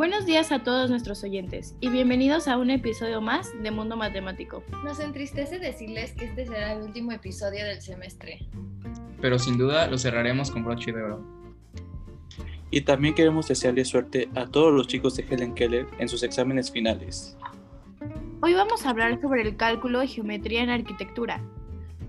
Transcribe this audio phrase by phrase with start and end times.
[0.00, 4.64] Buenos días a todos nuestros oyentes y bienvenidos a un episodio más de Mundo Matemático.
[4.82, 8.48] Nos entristece decirles que este será el último episodio del semestre.
[9.20, 11.22] Pero sin duda lo cerraremos con broche de oro.
[12.70, 16.70] Y también queremos desearle suerte a todos los chicos de Helen Keller en sus exámenes
[16.70, 17.36] finales.
[18.40, 21.42] Hoy vamos a hablar sobre el cálculo y geometría en arquitectura,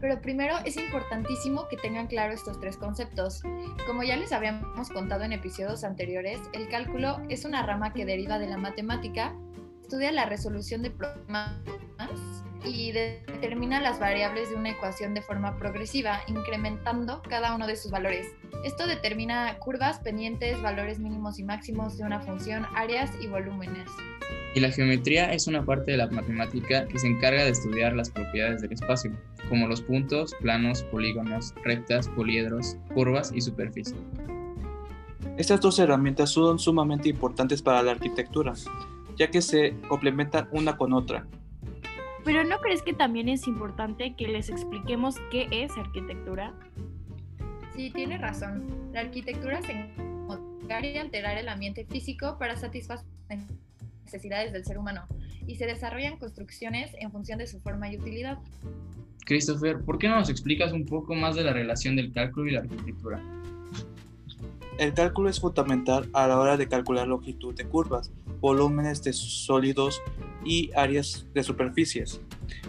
[0.02, 3.44] pero primero es importantísimo que tengan claro estos tres conceptos.
[3.86, 8.40] Como ya les habíamos contado en episodios anteriores, el cálculo es una rama que deriva
[8.40, 9.36] de la matemática,
[9.82, 11.56] estudia la resolución de problemas
[12.66, 17.92] y determina las variables de una ecuación de forma progresiva, incrementando cada uno de sus
[17.92, 18.28] valores.
[18.64, 23.90] Esto determina curvas, pendientes, valores mínimos y máximos de una función, áreas y volúmenes.
[24.54, 28.12] Y la geometría es una parte de la matemática que se encarga de estudiar las
[28.12, 29.12] propiedades del espacio,
[29.50, 33.98] como los puntos, planos, polígonos, rectas, poliedros, curvas y superficie.
[35.38, 38.54] Estas dos herramientas son sumamente importantes para la arquitectura,
[39.16, 41.26] ya que se complementan una con otra.
[42.24, 46.54] Pero ¿no crees que también es importante que les expliquemos qué es arquitectura?
[47.76, 48.92] Sí, tiene razón.
[48.94, 53.06] La arquitectura se encarga de alterar el ambiente físico para satisfacer
[54.06, 55.08] necesidades del ser humano
[55.48, 58.38] y se desarrollan construcciones en función de su forma y utilidad.
[59.26, 62.52] Christopher, ¿por qué no nos explicas un poco más de la relación del cálculo y
[62.52, 63.22] la arquitectura?
[64.78, 70.02] El cálculo es fundamental a la hora de calcular longitud de curvas, volúmenes de sólidos
[70.44, 72.20] y áreas de superficies,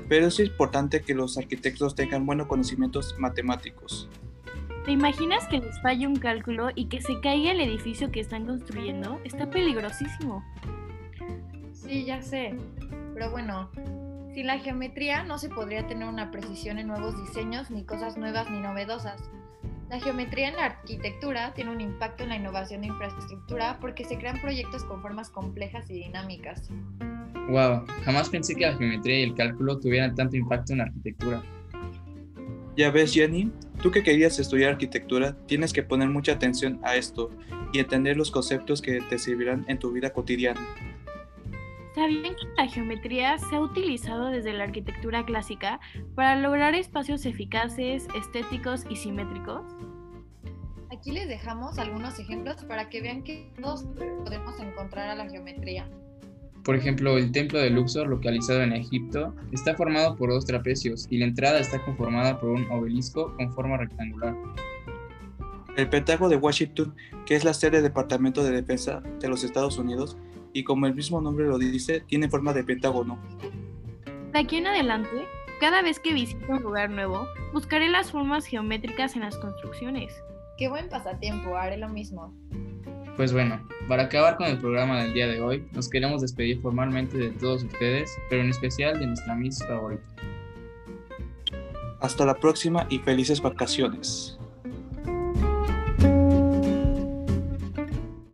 [0.08, 4.08] pero es importante que los arquitectos tengan buenos conocimientos matemáticos.
[4.84, 8.46] ¿Te imaginas que les falle un cálculo y que se caiga el edificio que están
[8.46, 9.20] construyendo?
[9.22, 10.44] Está peligrosísimo.
[11.72, 12.56] Sí, ya sé.
[13.14, 13.70] Pero bueno,
[14.34, 18.50] sin la geometría no se podría tener una precisión en nuevos diseños, ni cosas nuevas
[18.50, 19.22] ni novedosas.
[19.88, 24.18] La geometría en la arquitectura tiene un impacto en la innovación de infraestructura porque se
[24.18, 26.70] crean proyectos con formas complejas y dinámicas.
[27.50, 31.42] Wow, jamás pensé que la geometría y el cálculo tuvieran tanto impacto en la arquitectura.
[32.76, 33.52] Ya ves, Jenny,
[33.82, 37.30] tú que querías estudiar arquitectura, tienes que poner mucha atención a esto
[37.72, 40.60] y entender los conceptos que te servirán en tu vida cotidiana.
[41.94, 45.80] ¿Sabían que la geometría se ha utilizado desde la arquitectura clásica
[46.14, 49.60] para lograr espacios eficaces, estéticos y simétricos?
[50.90, 53.84] Aquí les dejamos algunos ejemplos para que vean que todos
[54.24, 55.86] podemos encontrar a la geometría.
[56.64, 61.18] Por ejemplo, el templo de Luxor, localizado en Egipto, está formado por dos trapecios y
[61.18, 64.36] la entrada está conformada por un obelisco con forma rectangular.
[65.76, 66.94] El Pentágono de Washington,
[67.26, 70.16] que es la sede del Departamento de Defensa de los Estados Unidos,
[70.52, 73.18] y como el mismo nombre lo dice, tiene forma de pentágono.
[74.32, 75.26] De aquí en adelante,
[75.60, 80.12] cada vez que visite un lugar nuevo, buscaré las formas geométricas en las construcciones.
[80.58, 82.34] Qué buen pasatiempo, haré lo mismo.
[83.16, 87.18] Pues bueno, para acabar con el programa del día de hoy, nos queremos despedir formalmente
[87.18, 90.02] de todos ustedes, pero en especial de nuestra Miss favorita.
[92.00, 94.38] Hasta la próxima y felices vacaciones.